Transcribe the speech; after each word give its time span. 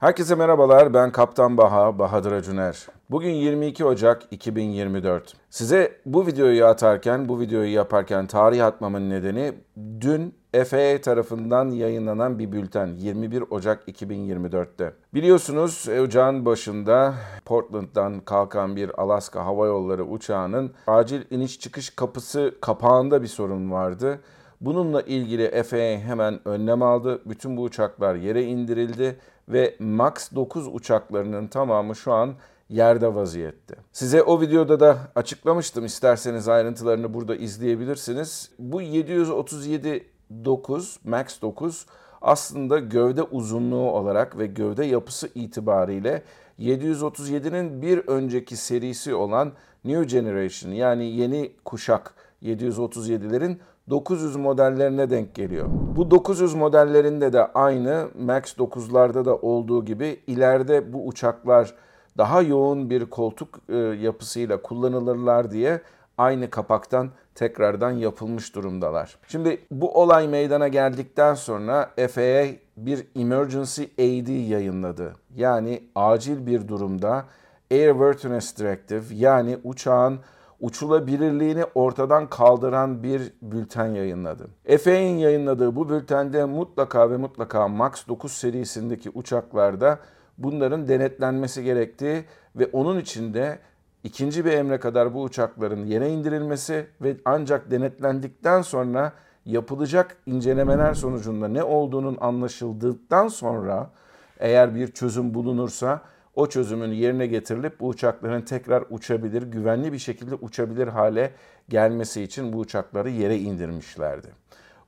Herkese 0.00 0.34
merhabalar, 0.34 0.94
ben 0.94 1.12
Kaptan 1.12 1.56
Baha, 1.56 1.98
Bahadır 1.98 2.32
Acuner. 2.32 2.86
Bugün 3.10 3.30
22 3.30 3.84
Ocak 3.84 4.22
2024. 4.30 5.34
Size 5.50 5.92
bu 6.06 6.26
videoyu 6.26 6.66
atarken, 6.66 7.28
bu 7.28 7.40
videoyu 7.40 7.72
yaparken 7.72 8.26
tarih 8.26 8.66
atmamın 8.66 9.10
nedeni 9.10 9.52
dün 10.00 10.34
FAA 10.52 11.00
tarafından 11.00 11.70
yayınlanan 11.70 12.38
bir 12.38 12.52
bülten 12.52 12.86
21 12.86 13.44
Ocak 13.50 13.88
2024'te. 13.88 14.92
Biliyorsunuz 15.14 15.88
ocağın 16.02 16.46
başında 16.46 17.14
Portland'dan 17.44 18.20
kalkan 18.20 18.76
bir 18.76 19.00
Alaska 19.00 19.44
Hava 19.44 19.66
Yolları 19.66 20.04
uçağının 20.04 20.72
acil 20.86 21.22
iniş 21.30 21.60
çıkış 21.60 21.90
kapısı 21.90 22.54
kapağında 22.60 23.22
bir 23.22 23.28
sorun 23.28 23.70
vardı. 23.70 24.20
Bununla 24.60 25.02
ilgili 25.02 25.62
FAA 25.62 26.08
hemen 26.08 26.48
önlem 26.48 26.82
aldı. 26.82 27.20
Bütün 27.26 27.56
bu 27.56 27.62
uçaklar 27.62 28.14
yere 28.14 28.44
indirildi 28.44 29.16
ve 29.48 29.76
MAX 29.78 30.32
9 30.34 30.68
uçaklarının 30.72 31.46
tamamı 31.46 31.96
şu 31.96 32.12
an 32.12 32.34
yerde 32.68 33.14
vaziyette. 33.14 33.74
Size 33.92 34.22
o 34.22 34.40
videoda 34.40 34.80
da 34.80 34.98
açıklamıştım. 35.14 35.84
İsterseniz 35.84 36.48
ayrıntılarını 36.48 37.14
burada 37.14 37.36
izleyebilirsiniz. 37.36 38.50
Bu 38.58 38.82
737 38.82 40.06
9, 40.44 41.00
MAX 41.04 41.42
9 41.42 41.86
aslında 42.22 42.78
gövde 42.78 43.22
uzunluğu 43.22 43.90
olarak 43.90 44.38
ve 44.38 44.46
gövde 44.46 44.84
yapısı 44.84 45.28
itibariyle 45.34 46.22
737'nin 46.58 47.82
bir 47.82 47.98
önceki 47.98 48.56
serisi 48.56 49.14
olan 49.14 49.52
New 49.84 50.04
Generation 50.04 50.72
yani 50.72 51.04
yeni 51.04 51.52
kuşak 51.64 52.14
737'lerin 52.42 53.56
900 53.90 54.36
modellerine 54.36 55.10
denk 55.10 55.34
geliyor. 55.34 55.66
Bu 55.96 56.10
900 56.10 56.54
modellerinde 56.54 57.32
de 57.32 57.46
aynı 57.46 58.08
Max 58.18 58.42
9'larda 58.58 59.24
da 59.24 59.36
olduğu 59.36 59.84
gibi 59.84 60.20
ileride 60.26 60.92
bu 60.92 61.06
uçaklar 61.06 61.74
daha 62.18 62.42
yoğun 62.42 62.90
bir 62.90 63.06
koltuk 63.06 63.60
e, 63.68 63.76
yapısıyla 63.76 64.62
kullanılırlar 64.62 65.50
diye 65.50 65.80
aynı 66.18 66.50
kapaktan 66.50 67.10
tekrardan 67.34 67.90
yapılmış 67.90 68.54
durumdalar. 68.54 69.18
Şimdi 69.28 69.60
bu 69.70 70.00
olay 70.00 70.28
meydana 70.28 70.68
geldikten 70.68 71.34
sonra 71.34 71.90
FAA 72.10 72.46
bir 72.76 73.06
Emergency 73.16 73.82
AD 73.82 74.48
yayınladı. 74.50 75.12
Yani 75.36 75.82
acil 75.94 76.46
bir 76.46 76.68
durumda 76.68 77.24
Airworthiness 77.70 78.58
Directive 78.58 79.14
yani 79.14 79.58
uçağın 79.64 80.18
uçulabilirliğini 80.60 81.64
ortadan 81.74 82.30
kaldıran 82.30 83.02
bir 83.02 83.32
bülten 83.42 83.86
yayınladı. 83.86 84.48
FAA'nin 84.84 85.18
yayınladığı 85.18 85.76
bu 85.76 85.88
bültende 85.88 86.44
mutlaka 86.44 87.10
ve 87.10 87.16
mutlaka 87.16 87.68
MAX 87.68 88.08
9 88.08 88.32
serisindeki 88.32 89.10
uçaklarda 89.10 89.98
bunların 90.38 90.88
denetlenmesi 90.88 91.64
gerektiği 91.64 92.24
ve 92.56 92.66
onun 92.72 93.00
içinde 93.00 93.58
ikinci 94.04 94.44
bir 94.44 94.52
emre 94.52 94.80
kadar 94.80 95.14
bu 95.14 95.22
uçakların 95.22 95.86
yere 95.86 96.10
indirilmesi 96.10 96.86
ve 97.00 97.16
ancak 97.24 97.70
denetlendikten 97.70 98.62
sonra 98.62 99.12
yapılacak 99.44 100.16
incelemeler 100.26 100.94
sonucunda 100.94 101.48
ne 101.48 101.62
olduğunun 101.62 102.18
anlaşıldıktan 102.20 103.28
sonra 103.28 103.90
eğer 104.38 104.74
bir 104.74 104.92
çözüm 104.92 105.34
bulunursa 105.34 106.00
o 106.36 106.46
çözümün 106.46 106.92
yerine 106.92 107.26
getirilip 107.26 107.80
bu 107.80 107.88
uçakların 107.88 108.42
tekrar 108.42 108.84
uçabilir, 108.90 109.42
güvenli 109.42 109.92
bir 109.92 109.98
şekilde 109.98 110.34
uçabilir 110.34 110.88
hale 110.88 111.32
gelmesi 111.68 112.22
için 112.22 112.52
bu 112.52 112.58
uçakları 112.58 113.10
yere 113.10 113.38
indirmişlerdi. 113.38 114.28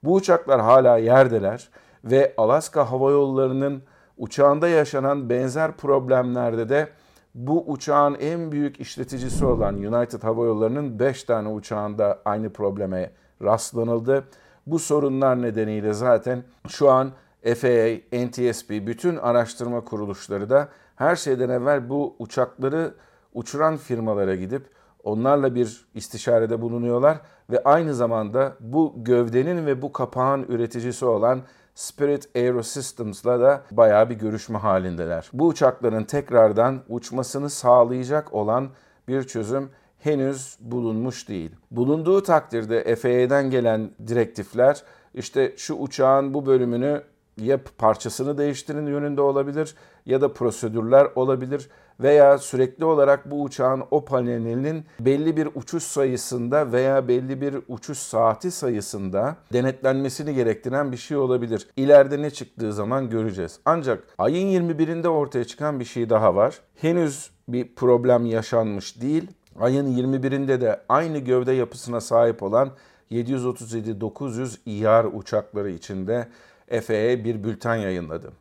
Bu 0.04 0.14
uçaklar 0.14 0.60
hala 0.60 0.98
yerdeler 0.98 1.68
ve 2.04 2.34
Alaska 2.36 2.90
Hava 2.90 3.10
Yolları'nın 3.10 3.82
uçağında 4.16 4.68
yaşanan 4.68 5.30
benzer 5.30 5.72
problemlerde 5.72 6.68
de 6.68 6.88
bu 7.34 7.64
uçağın 7.70 8.14
en 8.14 8.52
büyük 8.52 8.80
işleticisi 8.80 9.44
olan 9.44 9.74
United 9.74 10.22
Hava 10.22 10.44
Yolları'nın 10.44 10.98
5 10.98 11.24
tane 11.24 11.48
uçağında 11.48 12.18
aynı 12.24 12.52
probleme 12.52 13.10
rastlanıldı. 13.42 14.24
Bu 14.66 14.78
sorunlar 14.78 15.42
nedeniyle 15.42 15.92
zaten 15.92 16.42
şu 16.68 16.90
an 16.90 17.12
FAA, 17.42 17.96
NTSB, 18.12 18.86
bütün 18.86 19.16
araştırma 19.16 19.84
kuruluşları 19.84 20.50
da 20.50 20.68
her 20.98 21.16
şeyden 21.16 21.48
evvel 21.48 21.88
bu 21.88 22.16
uçakları 22.18 22.94
uçuran 23.34 23.76
firmalara 23.76 24.34
gidip 24.34 24.66
onlarla 25.04 25.54
bir 25.54 25.88
istişarede 25.94 26.60
bulunuyorlar 26.60 27.20
ve 27.50 27.62
aynı 27.64 27.94
zamanda 27.94 28.56
bu 28.60 28.94
gövdenin 28.96 29.66
ve 29.66 29.82
bu 29.82 29.92
kapağın 29.92 30.42
üreticisi 30.42 31.04
olan 31.04 31.40
Spirit 31.74 32.36
Aerosystems'la 32.36 33.40
da 33.40 33.62
bayağı 33.70 34.10
bir 34.10 34.14
görüşme 34.14 34.58
halindeler. 34.58 35.30
Bu 35.32 35.46
uçakların 35.46 36.04
tekrardan 36.04 36.80
uçmasını 36.88 37.50
sağlayacak 37.50 38.34
olan 38.34 38.68
bir 39.08 39.22
çözüm 39.22 39.70
henüz 39.98 40.58
bulunmuş 40.60 41.28
değil. 41.28 41.50
Bulunduğu 41.70 42.22
takdirde 42.22 42.96
FAA'den 42.96 43.50
gelen 43.50 43.90
direktifler 44.06 44.82
işte 45.14 45.54
şu 45.56 45.74
uçağın 45.74 46.34
bu 46.34 46.46
bölümünü 46.46 47.02
ya 47.40 47.60
parçasını 47.78 48.38
değiştirin 48.38 48.86
yönünde 48.86 49.20
olabilir 49.20 49.74
ya 50.06 50.20
da 50.20 50.32
prosedürler 50.32 51.08
olabilir 51.14 51.68
veya 52.00 52.38
sürekli 52.38 52.84
olarak 52.84 53.30
bu 53.30 53.42
uçağın 53.42 53.82
o 53.90 54.04
panelinin 54.04 54.84
belli 55.00 55.36
bir 55.36 55.48
uçuş 55.54 55.82
sayısında 55.82 56.72
veya 56.72 57.08
belli 57.08 57.40
bir 57.40 57.56
uçuş 57.68 57.98
saati 57.98 58.50
sayısında 58.50 59.36
denetlenmesini 59.52 60.34
gerektiren 60.34 60.92
bir 60.92 60.96
şey 60.96 61.16
olabilir. 61.16 61.68
İleride 61.76 62.22
ne 62.22 62.30
çıktığı 62.30 62.72
zaman 62.72 63.10
göreceğiz. 63.10 63.60
Ancak 63.64 64.04
ayın 64.18 64.68
21'inde 64.68 65.08
ortaya 65.08 65.44
çıkan 65.44 65.80
bir 65.80 65.84
şey 65.84 66.10
daha 66.10 66.34
var. 66.34 66.60
Henüz 66.74 67.30
bir 67.48 67.74
problem 67.74 68.26
yaşanmış 68.26 69.00
değil. 69.00 69.30
Ayın 69.60 69.96
21'inde 69.96 70.60
de 70.60 70.80
aynı 70.88 71.18
gövde 71.18 71.52
yapısına 71.52 72.00
sahip 72.00 72.42
olan 72.42 72.70
737-900 73.10 74.56
İR 74.66 75.04
uçakları 75.18 75.70
içinde 75.70 76.28
FAA 76.70 77.24
bir 77.24 77.44
bülten 77.44 77.76
yayınladı. 77.76 78.32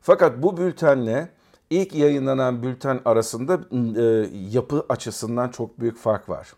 Fakat 0.00 0.42
bu 0.42 0.56
bültenle 0.56 1.28
ilk 1.70 1.94
yayınlanan 1.94 2.62
bülten 2.62 3.00
arasında 3.04 3.60
e, 4.00 4.28
yapı 4.50 4.86
açısından 4.88 5.48
çok 5.48 5.80
büyük 5.80 5.98
fark 5.98 6.28
var. 6.28 6.52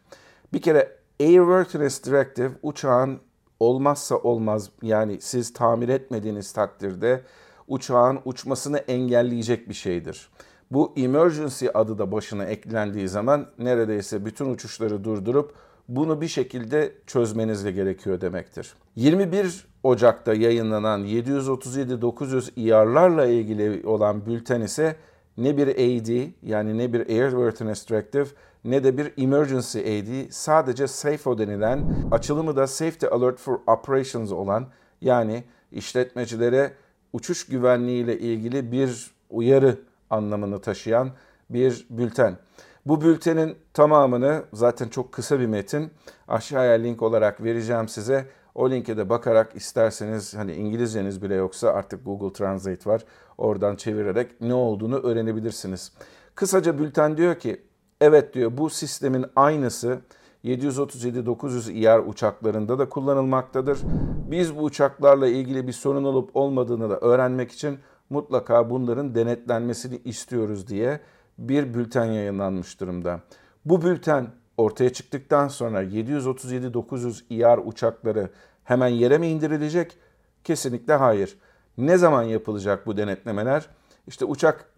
Bir 0.52 0.62
kere 0.62 0.96
Airworthiness 1.20 2.04
Directive 2.04 2.52
uçağın 2.62 3.20
olmazsa 3.60 4.16
olmaz 4.16 4.70
yani 4.82 5.20
siz 5.20 5.52
tamir 5.52 5.88
etmediğiniz 5.88 6.52
takdirde 6.52 7.22
uçağın 7.68 8.20
uçmasını 8.24 8.78
engelleyecek 8.78 9.68
bir 9.68 9.74
şeydir. 9.74 10.28
Bu 10.70 10.92
emergency 10.96 11.66
adı 11.74 11.98
da 11.98 12.12
başına 12.12 12.44
eklendiği 12.44 13.08
zaman 13.08 13.46
neredeyse 13.58 14.24
bütün 14.24 14.54
uçuşları 14.54 15.04
durdurup 15.04 15.54
bunu 15.88 16.20
bir 16.20 16.28
şekilde 16.28 16.92
çözmeniz 17.06 17.64
de 17.64 17.72
gerekiyor 17.72 18.20
demektir. 18.20 18.74
21 18.96 19.66
Ocak'ta 19.84 20.34
yayınlanan 20.34 21.04
737-900 21.04 22.50
IR'larla 22.56 23.26
ilgili 23.26 23.86
olan 23.86 24.26
bülten 24.26 24.60
ise 24.60 24.96
ne 25.36 25.56
bir 25.56 25.68
AD 25.68 26.30
yani 26.42 26.78
ne 26.78 26.92
bir 26.92 27.06
Airworthiness 27.06 27.88
Directive 27.88 28.26
ne 28.64 28.84
de 28.84 28.98
bir 28.98 29.12
Emergency 29.18 29.78
AD 29.78 30.30
sadece 30.30 30.86
SAFO 30.86 31.38
denilen 31.38 32.08
açılımı 32.10 32.56
da 32.56 32.66
Safety 32.66 33.06
Alert 33.06 33.38
for 33.38 33.58
Operations 33.66 34.32
olan 34.32 34.66
yani 35.00 35.44
işletmecilere 35.72 36.72
uçuş 37.12 37.46
güvenliği 37.46 38.04
ile 38.04 38.18
ilgili 38.18 38.72
bir 38.72 39.10
uyarı 39.30 39.78
anlamını 40.10 40.60
taşıyan 40.60 41.10
bir 41.50 41.86
bülten. 41.90 42.36
Bu 42.86 43.00
bültenin 43.00 43.56
tamamını 43.74 44.42
zaten 44.52 44.88
çok 44.88 45.12
kısa 45.12 45.40
bir 45.40 45.46
metin 45.46 45.90
aşağıya 46.28 46.72
link 46.72 47.02
olarak 47.02 47.44
vereceğim 47.44 47.88
size. 47.88 48.26
O 48.54 48.70
linke 48.70 48.96
de 48.96 49.08
bakarak 49.08 49.56
isterseniz 49.56 50.34
hani 50.34 50.52
İngilizceniz 50.52 51.22
bile 51.22 51.34
yoksa 51.34 51.68
artık 51.68 52.04
Google 52.04 52.32
Translate 52.32 52.90
var. 52.90 53.04
Oradan 53.38 53.76
çevirerek 53.76 54.40
ne 54.40 54.54
olduğunu 54.54 54.96
öğrenebilirsiniz. 54.96 55.92
Kısaca 56.34 56.78
bülten 56.78 57.16
diyor 57.16 57.34
ki 57.34 57.62
evet 58.00 58.34
diyor 58.34 58.56
bu 58.56 58.70
sistemin 58.70 59.26
aynısı 59.36 60.00
737-900 60.44 61.72
IR 61.72 62.08
uçaklarında 62.08 62.78
da 62.78 62.88
kullanılmaktadır. 62.88 63.78
Biz 64.30 64.56
bu 64.56 64.62
uçaklarla 64.62 65.26
ilgili 65.26 65.66
bir 65.66 65.72
sorun 65.72 66.04
olup 66.04 66.36
olmadığını 66.36 66.90
da 66.90 66.98
öğrenmek 66.98 67.52
için 67.52 67.78
mutlaka 68.10 68.70
bunların 68.70 69.14
denetlenmesini 69.14 70.00
istiyoruz 70.04 70.68
diye 70.68 71.00
bir 71.38 71.74
bülten 71.74 72.04
yayınlanmış 72.04 72.80
durumda. 72.80 73.20
Bu 73.64 73.82
bülten 73.82 74.26
ortaya 74.56 74.92
çıktıktan 74.92 75.48
sonra 75.48 75.82
737-900 75.82 77.22
IR 77.30 77.58
uçakları 77.66 78.30
hemen 78.64 78.88
yere 78.88 79.18
mi 79.18 79.28
indirilecek? 79.28 79.96
Kesinlikle 80.44 80.94
hayır. 80.94 81.38
Ne 81.78 81.96
zaman 81.98 82.22
yapılacak 82.22 82.86
bu 82.86 82.96
denetlemeler? 82.96 83.68
işte 84.06 84.24
uçak 84.24 84.70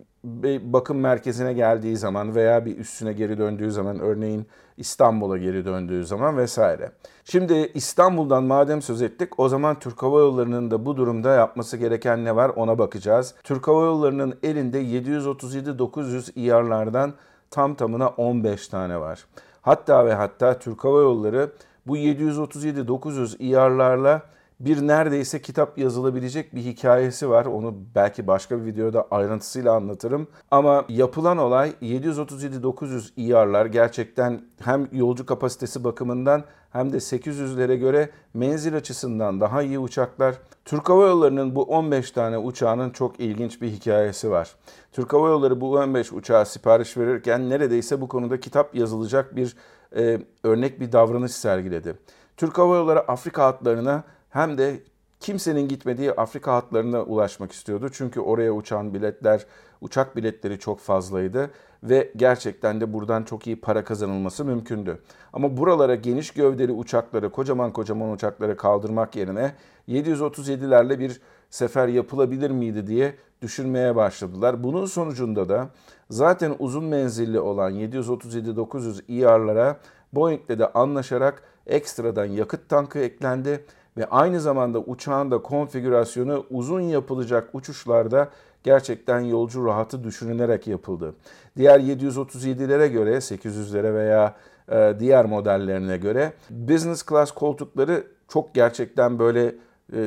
bakım 0.62 0.99
merkezine 0.99 1.52
geldiği 1.52 1.96
zaman 1.96 2.34
veya 2.34 2.64
bir 2.64 2.78
üstüne 2.78 3.12
geri 3.12 3.38
döndüğü 3.38 3.73
zaman 3.73 4.00
örneğin 4.00 4.46
İstanbul'a 4.76 5.38
geri 5.38 5.64
döndüğü 5.64 6.05
zaman 6.05 6.37
vesaire. 6.37 6.93
Şimdi 7.25 7.70
İstanbul'dan 7.75 8.44
madem 8.44 8.82
söz 8.82 9.02
ettik 9.02 9.40
o 9.40 9.49
zaman 9.49 9.78
Türk 9.78 10.02
Hava 10.02 10.20
Yolları'nın 10.20 10.70
da 10.70 10.87
bu 10.87 10.96
durumda 10.96 11.34
yapması 11.34 11.76
gereken 11.76 12.25
ne 12.25 12.37
var 12.37 12.49
ona 12.49 12.78
bakacağız. 12.78 13.34
Türk 13.44 13.69
Hava 13.69 13.84
Yolları'nın 13.84 14.38
elinde 14.43 14.82
737-900 14.82 16.32
İYAR'lardan 16.34 17.12
tam 17.50 17.75
tamına 17.75 18.08
15 18.08 18.69
tane 18.69 19.00
var. 19.00 19.26
Hatta 19.66 20.06
ve 20.06 20.14
hatta 20.14 20.58
Türk 20.58 20.84
Hava 20.84 21.00
Yolları 21.00 21.50
bu 21.86 21.96
737-900 21.96 23.38
İYAR'larla 23.38 24.22
bir 24.61 24.87
neredeyse 24.87 25.43
kitap 25.43 25.79
yazılabilecek 25.79 26.55
bir 26.55 26.61
hikayesi 26.61 27.31
var. 27.31 27.47
Onu 27.47 27.75
belki 27.94 28.26
başka 28.26 28.61
bir 28.61 28.64
videoda 28.64 29.06
ayrıntısıyla 29.11 29.75
anlatırım. 29.75 30.29
Ama 30.50 30.85
yapılan 30.88 31.38
olay 31.38 31.73
737-900 31.82 33.11
İYAR'lar 33.17 33.67
gerçekten 33.67 34.41
hem 34.64 34.88
yolcu 34.93 35.26
kapasitesi 35.26 35.85
bakımından 35.85 36.44
hem 36.70 36.93
de 36.93 36.97
800'lere 36.97 37.75
göre 37.75 38.11
menzil 38.35 38.76
açısından 38.76 39.41
daha 39.41 39.62
iyi 39.62 39.79
uçaklar. 39.79 40.35
Türk 40.64 40.88
Hava 40.88 41.06
Yolları'nın 41.06 41.55
bu 41.55 41.62
15 41.62 42.11
tane 42.11 42.38
uçağının 42.38 42.91
çok 42.91 43.20
ilginç 43.20 43.62
bir 43.62 43.69
hikayesi 43.69 44.31
var. 44.31 44.56
Türk 44.93 45.12
Hava 45.12 45.29
Yolları 45.29 45.61
bu 45.61 45.73
15 45.73 46.12
uçağa 46.12 46.44
sipariş 46.44 46.97
verirken 46.97 47.50
neredeyse 47.50 48.00
bu 48.00 48.09
konuda 48.09 48.41
kitap 48.41 48.75
yazılacak 48.75 49.37
bir 49.37 49.56
e, 49.97 50.20
örnek 50.44 50.81
bir 50.81 50.93
davranış 50.93 51.32
sergiledi. 51.32 51.94
Türk 52.37 52.59
Hava 52.59 52.76
Yolları 52.76 53.00
Afrika 53.00 53.44
hatlarına 53.44 54.05
hem 54.37 54.59
de 54.59 54.81
kimsenin 55.21 55.69
gitmediği 55.69 56.12
Afrika 56.12 56.55
hatlarına 56.55 57.03
ulaşmak 57.03 57.53
istiyordu. 57.53 57.88
Çünkü 57.93 58.21
oraya 58.21 58.53
uçan 58.53 58.94
biletler, 58.94 59.47
uçak 59.81 60.17
biletleri 60.17 60.59
çok 60.59 60.81
fazlaydı 60.81 61.50
ve 61.83 62.12
gerçekten 62.17 62.81
de 62.81 62.93
buradan 62.93 63.23
çok 63.23 63.47
iyi 63.47 63.61
para 63.61 63.85
kazanılması 63.85 64.44
mümkündü. 64.44 64.99
Ama 65.33 65.56
buralara 65.56 65.94
geniş 65.94 66.31
gövdeli 66.31 66.73
uçakları, 66.73 67.31
kocaman 67.31 67.73
kocaman 67.73 68.11
uçakları 68.11 68.56
kaldırmak 68.56 69.17
yerine 69.17 69.55
737'lerle 69.88 70.99
bir 70.99 71.21
sefer 71.50 71.88
yapılabilir 71.88 72.50
miydi 72.50 72.87
diye 72.87 73.15
düşünmeye 73.43 73.97
başladılar. 73.97 74.65
Bunun 74.65 74.87
sonucunda 74.87 75.49
da 75.49 75.69
zaten 76.11 76.56
uzun 76.59 76.85
menzilli 76.85 77.41
olan 77.41 77.75
737-900 77.75 79.25
ER'lara 79.25 79.81
Boeing'le 80.12 80.59
de 80.59 80.73
anlaşarak 80.73 81.43
ekstradan 81.67 82.25
yakıt 82.25 82.69
tankı 82.69 82.99
eklendi 82.99 83.65
ve 83.96 84.06
aynı 84.06 84.40
zamanda 84.40 84.78
uçağın 84.78 85.31
da 85.31 85.43
konfigürasyonu 85.43 86.46
uzun 86.50 86.81
yapılacak 86.81 87.48
uçuşlarda 87.52 88.28
gerçekten 88.62 89.20
yolcu 89.20 89.66
rahatı 89.66 90.04
düşünülerek 90.04 90.66
yapıldı. 90.66 91.14
Diğer 91.56 91.81
737'lere 91.81 92.87
göre, 92.87 93.16
800'lere 93.16 93.94
veya 93.94 94.34
e, 94.72 94.94
diğer 94.98 95.25
modellerine 95.25 95.96
göre 95.96 96.32
business 96.50 97.06
class 97.06 97.32
koltukları 97.32 98.06
çok 98.28 98.54
gerçekten 98.54 99.19
böyle 99.19 99.46
e, 99.46 99.52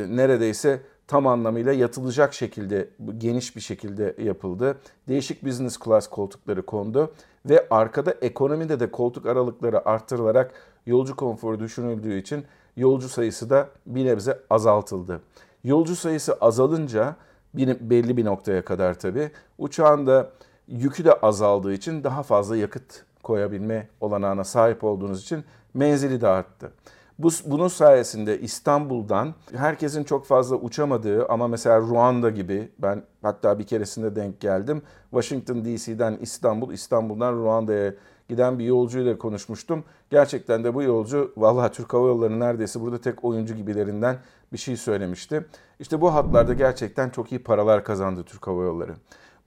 neredeyse 0.10 0.82
tam 1.08 1.28
anlamıyla 1.28 1.74
yatılacak 1.74 2.34
şekilde, 2.34 2.90
geniş 3.18 3.56
bir 3.56 3.62
şekilde 3.62 4.16
yapıldı. 4.24 4.78
Değişik 5.08 5.46
business 5.46 5.80
class 5.86 6.08
koltukları 6.08 6.66
kondu 6.66 7.12
ve 7.46 7.68
arkada 7.70 8.12
ekonomide 8.22 8.80
de 8.80 8.92
koltuk 8.92 9.26
aralıkları 9.26 9.90
artırılarak 9.90 10.52
yolcu 10.86 11.16
konforu 11.16 11.60
düşünüldüğü 11.60 12.18
için 12.18 12.46
yolcu 12.80 13.10
sayısı 13.10 13.50
da 13.50 13.70
bir 13.86 14.06
nebze 14.06 14.40
azaltıldı. 14.50 15.22
Yolcu 15.64 15.96
sayısı 15.96 16.34
azalınca 16.34 17.16
bir, 17.54 17.90
belli 17.90 18.18
bir 18.18 18.26
noktaya 18.26 18.66
kadar 18.66 19.00
tabii 19.00 19.32
uçağın 19.58 20.08
da 20.08 20.30
yükü 20.68 21.06
de 21.06 21.14
azaldığı 21.14 21.74
için 21.74 22.04
daha 22.04 22.24
fazla 22.24 22.58
yakıt 22.58 23.04
koyabilme 23.24 23.88
olanağına 24.02 24.44
sahip 24.44 24.84
olduğunuz 24.84 25.22
için 25.22 25.44
menzili 25.74 26.22
de 26.22 26.28
arttı. 26.28 26.72
Bu, 27.20 27.30
bunun 27.46 27.68
sayesinde 27.68 28.40
İstanbul'dan 28.40 29.34
herkesin 29.56 30.04
çok 30.04 30.26
fazla 30.26 30.56
uçamadığı 30.56 31.26
ama 31.26 31.48
mesela 31.48 31.80
Ruanda 31.80 32.30
gibi 32.30 32.72
ben 32.80 33.04
hatta 33.22 33.60
bir 33.60 33.64
keresinde 33.64 34.16
denk 34.16 34.40
geldim. 34.40 34.82
Washington 35.12 35.66
DC'den 35.66 36.18
İstanbul, 36.22 36.74
İstanbul'dan 36.74 37.34
Ruanda'ya 37.34 37.94
giden 38.30 38.60
bir 38.60 38.66
yolcuyla 38.66 39.18
konuşmuştum. 39.18 39.84
Gerçekten 40.10 40.64
de 40.64 40.74
bu 40.74 40.84
yolcu 40.84 41.32
vallahi 41.38 41.72
Türk 41.72 41.94
Hava 41.94 42.08
Yolları 42.08 42.40
neredeyse 42.40 42.82
burada 42.82 43.02
tek 43.02 43.26
oyuncu 43.26 43.56
gibilerinden 43.56 44.18
bir 44.54 44.58
şey 44.58 44.78
söylemişti. 44.78 45.46
İşte 45.80 46.02
bu 46.02 46.14
hatlarda 46.14 46.54
gerçekten 46.54 47.10
çok 47.10 47.32
iyi 47.32 47.44
paralar 47.44 47.84
kazandı 47.84 48.24
Türk 48.24 48.48
Hava 48.48 48.64
Yolları. 48.64 48.94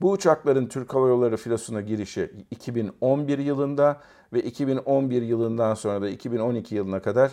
Bu 0.01 0.11
uçakların 0.11 0.67
Türk 0.67 0.93
Hava 0.93 1.07
Yolları 1.07 1.37
filosuna 1.37 1.81
girişi 1.81 2.31
2011 2.51 3.37
yılında 3.37 4.01
ve 4.33 4.41
2011 4.41 5.21
yılından 5.21 5.73
sonra 5.73 6.01
da 6.01 6.09
2012 6.09 6.75
yılına 6.75 7.01
kadar 7.01 7.31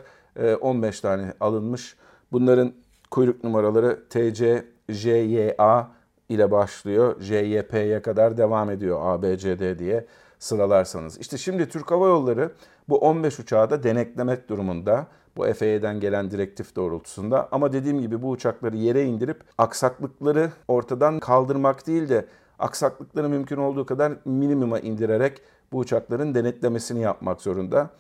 15 0.61 0.99
e, 0.99 1.03
tane 1.03 1.35
alınmış. 1.41 1.97
Bunların 2.33 2.73
kuyruk 3.11 3.45
numaraları 3.45 4.03
TC, 4.11 4.65
JYA 4.89 5.91
ile 6.31 6.51
başlıyor. 6.51 7.21
JYP'ye 7.21 8.03
kadar 8.03 8.37
devam 8.37 8.71
ediyor 8.71 8.99
ABCD 9.03 9.79
diye 9.79 10.07
sıralarsanız. 10.39 11.19
İşte 11.19 11.39
şimdi 11.39 11.69
Türk 11.69 11.91
Hava 11.91 12.07
Yolları 12.07 12.53
bu 12.89 12.99
15 12.99 13.39
uçağı 13.39 13.71
da 13.71 13.83
denetlemek 13.83 14.49
durumunda. 14.49 15.07
Bu 15.37 15.43
FAA'den 15.43 16.01
gelen 16.01 16.31
direktif 16.31 16.77
doğrultusunda. 16.77 17.49
Ama 17.53 17.73
dediğim 17.73 18.01
gibi 18.01 18.23
bu 18.23 18.31
uçakları 18.31 18.77
yere 18.77 19.05
indirip 19.05 19.41
aksaklıkları 19.59 20.51
ortadan 20.69 21.21
kaldırmak 21.21 21.87
değil 21.87 22.09
de 22.09 22.27
aksaklıkları 22.59 23.29
mümkün 23.29 23.57
olduğu 23.57 23.87
kadar 23.87 24.13
minimuma 24.25 24.79
indirerek 24.79 25.43
bu 25.73 25.79
uçakların 25.79 26.35
denetlemesini 26.35 27.01
yapmak 27.01 27.41
zorunda. 27.41 27.91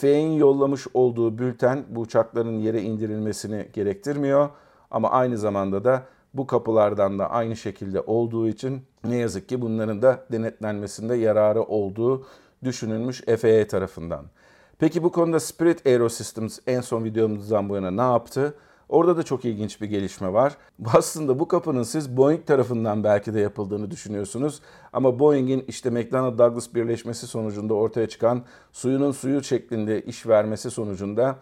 FAA'nin 0.00 0.32
yollamış 0.32 0.86
olduğu 0.94 1.38
bülten 1.38 1.84
bu 1.88 2.00
uçakların 2.00 2.58
yere 2.58 2.82
indirilmesini 2.82 3.68
gerektirmiyor. 3.72 4.48
Ama 4.90 5.10
aynı 5.10 5.38
zamanda 5.38 5.84
da 5.84 6.02
bu 6.36 6.46
kapılardan 6.46 7.18
da 7.18 7.30
aynı 7.30 7.56
şekilde 7.56 8.00
olduğu 8.00 8.48
için 8.48 8.82
ne 9.04 9.16
yazık 9.16 9.48
ki 9.48 9.60
bunların 9.60 10.02
da 10.02 10.24
denetlenmesinde 10.32 11.14
yararı 11.14 11.62
olduğu 11.62 12.26
düşünülmüş 12.64 13.20
FAA 13.20 13.66
tarafından. 13.66 14.24
Peki 14.78 15.02
bu 15.02 15.12
konuda 15.12 15.40
Spirit 15.40 15.86
Aerosystems 15.86 16.58
en 16.66 16.80
son 16.80 17.04
videomuzdan 17.04 17.68
bu 17.68 17.74
yana 17.74 17.90
ne 17.90 18.12
yaptı? 18.12 18.54
Orada 18.88 19.16
da 19.16 19.22
çok 19.22 19.44
ilginç 19.44 19.80
bir 19.80 19.86
gelişme 19.86 20.32
var. 20.32 20.56
Aslında 20.94 21.38
bu 21.38 21.48
kapının 21.48 21.82
siz 21.82 22.16
Boeing 22.16 22.46
tarafından 22.46 23.04
belki 23.04 23.34
de 23.34 23.40
yapıldığını 23.40 23.90
düşünüyorsunuz. 23.90 24.60
Ama 24.92 25.18
Boeing'in 25.18 25.64
işte 25.68 25.90
McDonnell 25.90 26.38
Douglas 26.38 26.74
birleşmesi 26.74 27.26
sonucunda 27.26 27.74
ortaya 27.74 28.08
çıkan 28.08 28.44
suyunun 28.72 29.12
suyu 29.12 29.42
şeklinde 29.42 30.02
iş 30.02 30.26
vermesi 30.26 30.70
sonucunda 30.70 31.36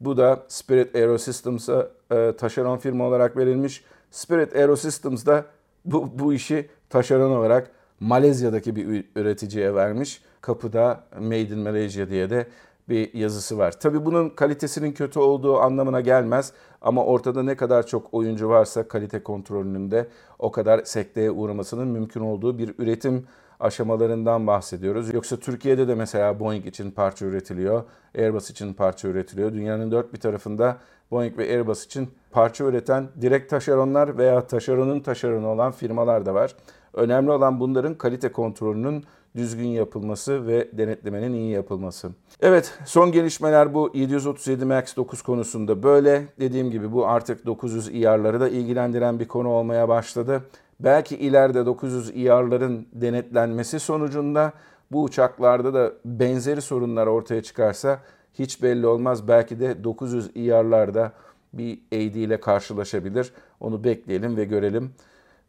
bu 0.00 0.16
da 0.16 0.42
Spirit 0.48 0.94
Aerosystems'a 0.94 1.90
e, 2.10 2.32
taşeron 2.36 2.78
firma 2.78 3.04
olarak 3.04 3.36
verilmiş. 3.36 3.84
Spirit 4.16 4.56
Aerosystems 4.56 5.26
da 5.26 5.44
bu, 5.84 6.18
bu 6.18 6.32
işi 6.32 6.68
taşeron 6.90 7.30
olarak 7.30 7.70
Malezya'daki 8.00 8.76
bir 8.76 9.04
üreticiye 9.16 9.74
vermiş. 9.74 10.22
Kapıda 10.40 11.04
Made 11.20 11.40
in 11.40 11.58
Malaysia 11.58 12.10
diye 12.10 12.30
de 12.30 12.46
bir 12.88 13.14
yazısı 13.14 13.58
var. 13.58 13.80
Tabii 13.80 14.04
bunun 14.04 14.28
kalitesinin 14.28 14.92
kötü 14.92 15.18
olduğu 15.18 15.58
anlamına 15.58 16.00
gelmez 16.00 16.52
ama 16.82 17.04
ortada 17.04 17.42
ne 17.42 17.56
kadar 17.56 17.86
çok 17.86 18.14
oyuncu 18.14 18.48
varsa 18.48 18.88
kalite 18.88 19.22
kontrolünün 19.22 19.90
de 19.90 20.08
o 20.38 20.50
kadar 20.50 20.84
sekteye 20.84 21.30
uğramasının 21.30 21.88
mümkün 21.88 22.20
olduğu 22.20 22.58
bir 22.58 22.74
üretim 22.78 23.26
aşamalarından 23.60 24.46
bahsediyoruz. 24.46 25.14
Yoksa 25.14 25.36
Türkiye'de 25.36 25.88
de 25.88 25.94
mesela 25.94 26.40
Boeing 26.40 26.66
için 26.66 26.90
parça 26.90 27.26
üretiliyor, 27.26 27.84
Airbus 28.18 28.50
için 28.50 28.74
parça 28.74 29.08
üretiliyor. 29.08 29.52
Dünyanın 29.52 29.90
dört 29.90 30.12
bir 30.12 30.20
tarafında 30.20 30.78
Boeing 31.10 31.38
ve 31.38 31.42
Airbus 31.42 31.84
için 31.84 32.08
parça 32.30 32.64
üreten 32.64 33.08
direkt 33.20 33.50
taşeronlar 33.50 34.18
veya 34.18 34.46
taşeronun 34.46 35.00
taşeronu 35.00 35.48
olan 35.48 35.72
firmalar 35.72 36.26
da 36.26 36.34
var. 36.34 36.56
Önemli 36.94 37.30
olan 37.30 37.60
bunların 37.60 37.94
kalite 37.94 38.32
kontrolünün 38.32 39.04
düzgün 39.36 39.68
yapılması 39.68 40.46
ve 40.46 40.68
denetlemenin 40.72 41.32
iyi 41.32 41.52
yapılması. 41.52 42.10
Evet 42.40 42.78
son 42.84 43.12
gelişmeler 43.12 43.74
bu 43.74 43.90
737 43.94 44.64
MAX 44.64 44.96
9 44.96 45.22
konusunda 45.22 45.82
böyle. 45.82 46.26
Dediğim 46.40 46.70
gibi 46.70 46.92
bu 46.92 47.06
artık 47.06 47.46
900 47.46 47.88
IR'ları 47.88 48.40
da 48.40 48.48
ilgilendiren 48.48 49.20
bir 49.20 49.28
konu 49.28 49.48
olmaya 49.48 49.88
başladı. 49.88 50.42
Belki 50.80 51.16
ileride 51.16 51.66
900 51.66 52.10
IR'ların 52.10 52.86
denetlenmesi 52.92 53.80
sonucunda 53.80 54.52
bu 54.92 55.02
uçaklarda 55.02 55.74
da 55.74 55.92
benzeri 56.04 56.62
sorunlar 56.62 57.06
ortaya 57.06 57.42
çıkarsa 57.42 58.00
hiç 58.38 58.62
belli 58.62 58.86
olmaz. 58.86 59.28
Belki 59.28 59.60
de 59.60 59.84
900 59.84 60.30
IR'larda 60.34 61.12
bir 61.52 61.78
AD 61.92 62.14
ile 62.14 62.40
karşılaşabilir. 62.40 63.32
Onu 63.60 63.84
bekleyelim 63.84 64.36
ve 64.36 64.44
görelim. 64.44 64.90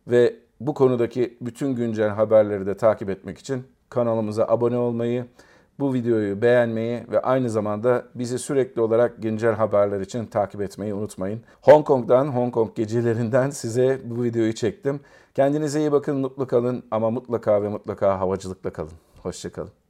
Ve 0.08 0.36
bu 0.60 0.74
konudaki 0.74 1.38
bütün 1.42 1.76
güncel 1.76 2.10
haberleri 2.10 2.66
de 2.66 2.78
takip 2.78 3.10
etmek 3.10 3.38
için 3.38 3.64
kanalımıza 3.90 4.46
abone 4.48 4.78
olmayı, 4.78 5.26
bu 5.80 5.94
videoyu 5.94 6.42
beğenmeyi 6.42 7.04
ve 7.12 7.22
aynı 7.22 7.50
zamanda 7.50 8.04
bizi 8.16 8.40
sürekli 8.40 8.82
olarak 8.82 9.24
güncel 9.24 9.54
haberler 9.54 10.02
için 10.02 10.26
takip 10.26 10.62
etmeyi 10.62 10.94
unutmayın. 10.94 11.42
Hong 11.62 11.86
Kong'dan, 11.86 12.28
Hong 12.28 12.54
Kong 12.54 12.76
gecelerinden 12.76 13.50
size 13.50 14.00
bu 14.04 14.24
videoyu 14.24 14.54
çektim. 14.54 15.00
Kendinize 15.36 15.80
iyi 15.80 15.92
bakın, 15.92 16.18
mutlu 16.18 16.48
kalın 16.48 16.84
ama 16.92 17.10
mutlaka 17.10 17.64
ve 17.64 17.70
mutlaka 17.70 18.20
havacılıkla 18.20 18.70
kalın. 18.70 18.94
Hoşçakalın. 19.24 19.87